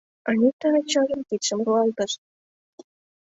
[0.29, 2.11] Анита ачажын кидшым руалтыш.